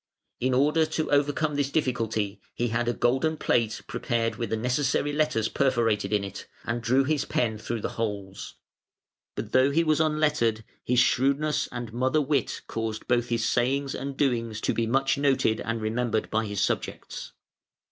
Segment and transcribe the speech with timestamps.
[0.39, 5.13] In order to overcome this difficulty he had a golden plate prepared with the necessary
[5.13, 8.55] letters perforated in it, and drew his pen through the holes.
[9.35, 14.17] But, though he was unlettered, his shrewdness and mother wit caused both his sayings and
[14.17, 17.33] doings to be much noted and remembered by his subjects.